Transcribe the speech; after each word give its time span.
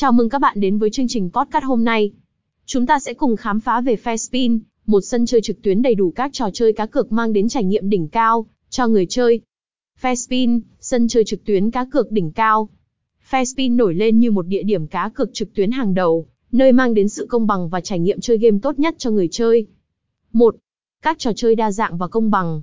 Chào 0.00 0.12
mừng 0.12 0.28
các 0.28 0.38
bạn 0.38 0.60
đến 0.60 0.78
với 0.78 0.90
chương 0.90 1.08
trình 1.08 1.30
podcast 1.32 1.64
hôm 1.64 1.84
nay. 1.84 2.12
Chúng 2.66 2.86
ta 2.86 2.98
sẽ 2.98 3.14
cùng 3.14 3.36
khám 3.36 3.60
phá 3.60 3.80
về 3.80 3.96
Fairspin, 4.04 4.58
một 4.86 5.00
sân 5.00 5.26
chơi 5.26 5.40
trực 5.40 5.62
tuyến 5.62 5.82
đầy 5.82 5.94
đủ 5.94 6.10
các 6.10 6.30
trò 6.32 6.50
chơi 6.52 6.72
cá 6.72 6.86
cược 6.86 7.12
mang 7.12 7.32
đến 7.32 7.48
trải 7.48 7.64
nghiệm 7.64 7.90
đỉnh 7.90 8.08
cao 8.08 8.46
cho 8.70 8.86
người 8.86 9.06
chơi. 9.06 9.40
Fairspin, 10.02 10.60
sân 10.80 11.08
chơi 11.08 11.24
trực 11.24 11.44
tuyến 11.44 11.70
cá 11.70 11.84
cược 11.84 12.12
đỉnh 12.12 12.32
cao. 12.32 12.68
Fairspin 13.30 13.76
nổi 13.76 13.94
lên 13.94 14.18
như 14.18 14.30
một 14.30 14.46
địa 14.46 14.62
điểm 14.62 14.86
cá 14.86 15.10
cược 15.14 15.30
trực 15.32 15.54
tuyến 15.54 15.70
hàng 15.70 15.94
đầu, 15.94 16.26
nơi 16.52 16.72
mang 16.72 16.94
đến 16.94 17.08
sự 17.08 17.26
công 17.26 17.46
bằng 17.46 17.68
và 17.68 17.80
trải 17.80 17.98
nghiệm 17.98 18.20
chơi 18.20 18.38
game 18.38 18.58
tốt 18.62 18.78
nhất 18.78 18.94
cho 18.98 19.10
người 19.10 19.28
chơi. 19.30 19.66
1. 20.32 20.56
Các 21.02 21.18
trò 21.18 21.32
chơi 21.36 21.54
đa 21.54 21.72
dạng 21.72 21.98
và 21.98 22.08
công 22.08 22.30
bằng. 22.30 22.62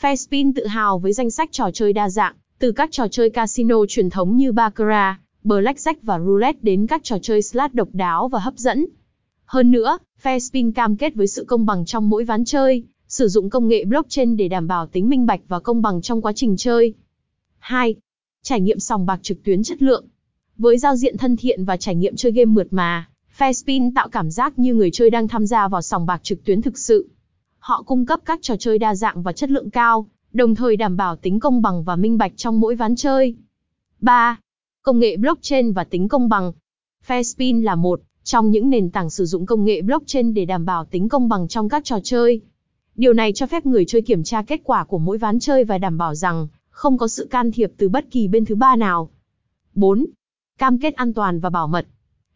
Fairspin 0.00 0.52
tự 0.56 0.66
hào 0.66 0.98
với 0.98 1.12
danh 1.12 1.30
sách 1.30 1.48
trò 1.52 1.70
chơi 1.74 1.92
đa 1.92 2.10
dạng, 2.10 2.34
từ 2.58 2.72
các 2.72 2.88
trò 2.92 3.08
chơi 3.08 3.30
casino 3.30 3.76
truyền 3.88 4.10
thống 4.10 4.36
như 4.36 4.52
Baccarat, 4.52 5.16
Blackjack 5.44 5.94
và 6.02 6.18
Roulette 6.18 6.58
đến 6.62 6.86
các 6.86 7.04
trò 7.04 7.18
chơi 7.22 7.42
slot 7.42 7.74
độc 7.74 7.88
đáo 7.92 8.28
và 8.28 8.38
hấp 8.38 8.56
dẫn. 8.56 8.86
Hơn 9.44 9.70
nữa, 9.70 9.98
Fairspin 10.22 10.72
cam 10.72 10.96
kết 10.96 11.14
với 11.14 11.26
sự 11.26 11.44
công 11.44 11.66
bằng 11.66 11.84
trong 11.84 12.10
mỗi 12.10 12.24
ván 12.24 12.44
chơi, 12.44 12.84
sử 13.08 13.28
dụng 13.28 13.50
công 13.50 13.68
nghệ 13.68 13.84
blockchain 13.84 14.36
để 14.36 14.48
đảm 14.48 14.66
bảo 14.66 14.86
tính 14.86 15.08
minh 15.08 15.26
bạch 15.26 15.40
và 15.48 15.60
công 15.60 15.82
bằng 15.82 16.02
trong 16.02 16.22
quá 16.22 16.32
trình 16.32 16.56
chơi. 16.56 16.94
2. 17.58 17.94
Trải 18.42 18.60
nghiệm 18.60 18.78
sòng 18.78 19.06
bạc 19.06 19.20
trực 19.22 19.42
tuyến 19.44 19.62
chất 19.62 19.82
lượng. 19.82 20.04
Với 20.56 20.78
giao 20.78 20.96
diện 20.96 21.16
thân 21.16 21.36
thiện 21.36 21.64
và 21.64 21.76
trải 21.76 21.94
nghiệm 21.94 22.16
chơi 22.16 22.32
game 22.32 22.44
mượt 22.44 22.66
mà, 22.70 23.08
Fairspin 23.38 23.92
tạo 23.94 24.08
cảm 24.08 24.30
giác 24.30 24.58
như 24.58 24.74
người 24.74 24.90
chơi 24.90 25.10
đang 25.10 25.28
tham 25.28 25.46
gia 25.46 25.68
vào 25.68 25.82
sòng 25.82 26.06
bạc 26.06 26.20
trực 26.22 26.44
tuyến 26.44 26.62
thực 26.62 26.78
sự. 26.78 27.08
Họ 27.58 27.82
cung 27.82 28.06
cấp 28.06 28.20
các 28.24 28.38
trò 28.42 28.56
chơi 28.56 28.78
đa 28.78 28.94
dạng 28.94 29.22
và 29.22 29.32
chất 29.32 29.50
lượng 29.50 29.70
cao, 29.70 30.06
đồng 30.32 30.54
thời 30.54 30.76
đảm 30.76 30.96
bảo 30.96 31.16
tính 31.16 31.40
công 31.40 31.62
bằng 31.62 31.84
và 31.84 31.96
minh 31.96 32.18
bạch 32.18 32.32
trong 32.36 32.60
mỗi 32.60 32.74
ván 32.74 32.96
chơi. 32.96 33.36
3. 34.00 34.38
Công 34.86 34.98
nghệ 34.98 35.16
blockchain 35.16 35.72
và 35.72 35.84
tính 35.84 36.08
công 36.08 36.28
bằng. 36.28 36.52
Fairspin 37.06 37.62
là 37.62 37.74
một 37.74 38.00
trong 38.24 38.50
những 38.50 38.70
nền 38.70 38.90
tảng 38.90 39.10
sử 39.10 39.24
dụng 39.24 39.46
công 39.46 39.64
nghệ 39.64 39.82
blockchain 39.82 40.34
để 40.34 40.44
đảm 40.44 40.64
bảo 40.64 40.84
tính 40.84 41.08
công 41.08 41.28
bằng 41.28 41.48
trong 41.48 41.68
các 41.68 41.84
trò 41.84 41.98
chơi. 42.02 42.40
Điều 42.96 43.12
này 43.12 43.32
cho 43.32 43.46
phép 43.46 43.66
người 43.66 43.84
chơi 43.84 44.02
kiểm 44.02 44.22
tra 44.22 44.42
kết 44.42 44.60
quả 44.64 44.84
của 44.84 44.98
mỗi 44.98 45.18
ván 45.18 45.38
chơi 45.38 45.64
và 45.64 45.78
đảm 45.78 45.98
bảo 45.98 46.14
rằng 46.14 46.48
không 46.70 46.98
có 46.98 47.08
sự 47.08 47.26
can 47.30 47.52
thiệp 47.52 47.72
từ 47.76 47.88
bất 47.88 48.10
kỳ 48.10 48.28
bên 48.28 48.44
thứ 48.44 48.54
ba 48.54 48.76
nào. 48.76 49.10
4. 49.74 50.06
Cam 50.58 50.78
kết 50.78 50.94
an 50.94 51.14
toàn 51.14 51.40
và 51.40 51.50
bảo 51.50 51.66
mật. 51.66 51.86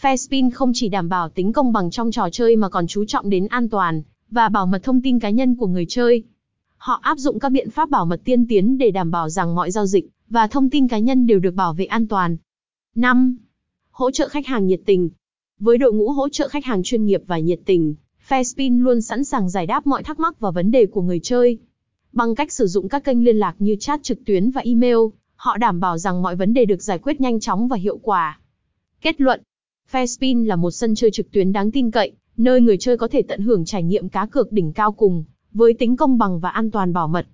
Fairspin 0.00 0.50
không 0.54 0.72
chỉ 0.74 0.88
đảm 0.88 1.08
bảo 1.08 1.28
tính 1.28 1.52
công 1.52 1.72
bằng 1.72 1.90
trong 1.90 2.10
trò 2.10 2.28
chơi 2.32 2.56
mà 2.56 2.68
còn 2.68 2.86
chú 2.86 3.04
trọng 3.04 3.30
đến 3.30 3.46
an 3.46 3.68
toàn 3.68 4.02
và 4.30 4.48
bảo 4.48 4.66
mật 4.66 4.82
thông 4.82 5.02
tin 5.02 5.18
cá 5.18 5.30
nhân 5.30 5.56
của 5.56 5.66
người 5.66 5.86
chơi. 5.88 6.22
Họ 6.80 7.00
áp 7.02 7.18
dụng 7.18 7.38
các 7.38 7.48
biện 7.48 7.70
pháp 7.70 7.90
bảo 7.90 8.06
mật 8.06 8.20
tiên 8.24 8.46
tiến 8.48 8.78
để 8.78 8.90
đảm 8.90 9.10
bảo 9.10 9.28
rằng 9.28 9.54
mọi 9.54 9.70
giao 9.70 9.86
dịch 9.86 10.08
và 10.30 10.46
thông 10.46 10.70
tin 10.70 10.88
cá 10.88 10.98
nhân 10.98 11.26
đều 11.26 11.38
được 11.38 11.54
bảo 11.54 11.74
vệ 11.74 11.84
an 11.84 12.08
toàn. 12.08 12.36
5. 12.94 13.36
Hỗ 13.90 14.10
trợ 14.10 14.28
khách 14.28 14.46
hàng 14.46 14.66
nhiệt 14.66 14.80
tình. 14.86 15.10
Với 15.58 15.78
đội 15.78 15.92
ngũ 15.92 16.10
hỗ 16.10 16.28
trợ 16.28 16.48
khách 16.48 16.64
hàng 16.64 16.82
chuyên 16.82 17.06
nghiệp 17.06 17.22
và 17.26 17.38
nhiệt 17.38 17.60
tình, 17.64 17.94
Fairspin 18.28 18.82
luôn 18.82 19.00
sẵn 19.00 19.24
sàng 19.24 19.50
giải 19.50 19.66
đáp 19.66 19.86
mọi 19.86 20.02
thắc 20.02 20.20
mắc 20.20 20.40
và 20.40 20.50
vấn 20.50 20.70
đề 20.70 20.86
của 20.86 21.02
người 21.02 21.20
chơi. 21.22 21.58
Bằng 22.12 22.34
cách 22.34 22.52
sử 22.52 22.66
dụng 22.66 22.88
các 22.88 23.04
kênh 23.04 23.24
liên 23.24 23.36
lạc 23.36 23.54
như 23.58 23.76
chat 23.80 24.02
trực 24.02 24.24
tuyến 24.24 24.50
và 24.50 24.60
email, 24.60 24.96
họ 25.36 25.56
đảm 25.56 25.80
bảo 25.80 25.98
rằng 25.98 26.22
mọi 26.22 26.36
vấn 26.36 26.54
đề 26.54 26.64
được 26.64 26.82
giải 26.82 26.98
quyết 26.98 27.20
nhanh 27.20 27.40
chóng 27.40 27.68
và 27.68 27.76
hiệu 27.76 27.98
quả. 28.02 28.40
Kết 29.00 29.20
luận, 29.20 29.42
Fairspin 29.92 30.46
là 30.46 30.56
một 30.56 30.70
sân 30.70 30.94
chơi 30.94 31.10
trực 31.10 31.30
tuyến 31.30 31.52
đáng 31.52 31.70
tin 31.70 31.90
cậy, 31.90 32.12
nơi 32.36 32.60
người 32.60 32.78
chơi 32.78 32.96
có 32.96 33.08
thể 33.08 33.22
tận 33.22 33.40
hưởng 33.40 33.64
trải 33.64 33.82
nghiệm 33.82 34.08
cá 34.08 34.26
cược 34.26 34.52
đỉnh 34.52 34.72
cao 34.72 34.92
cùng, 34.92 35.24
với 35.52 35.74
tính 35.74 35.96
công 35.96 36.18
bằng 36.18 36.40
và 36.40 36.50
an 36.50 36.70
toàn 36.70 36.92
bảo 36.92 37.08
mật. 37.08 37.26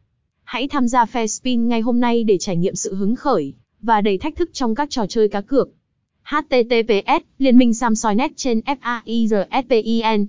Hãy 0.45 0.69
tham 0.69 0.89
gia 0.89 1.05
Fairspin 1.05 1.67
ngay 1.67 1.81
hôm 1.81 2.01
nay 2.01 2.25
để 2.25 2.39
trải 2.39 2.57
nghiệm 2.57 2.75
sự 2.75 2.95
hứng 2.95 3.17
khởi 3.17 3.55
và 3.83 4.01
đầy 4.01 4.19
thách 4.19 4.37
thức 4.37 4.51
trong 4.53 4.75
các 4.75 4.91
trò 4.91 5.07
chơi 5.07 5.29
cá 5.29 5.41
cược. 5.41 5.69
https 6.23 7.23
Liên 7.39 7.59
minh 7.59 7.75
Samsoi.net 7.75 8.31
trên 8.37 8.61
FAIRSPIN 8.61 10.27